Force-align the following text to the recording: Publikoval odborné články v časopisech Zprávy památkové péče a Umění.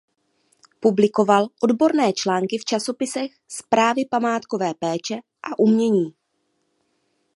Publikoval 0.79 1.47
odborné 1.63 2.13
články 2.13 2.57
v 2.57 2.65
časopisech 2.65 3.31
Zprávy 3.47 4.05
památkové 4.09 4.73
péče 4.79 5.15
a 5.43 5.59
Umění. 5.59 6.13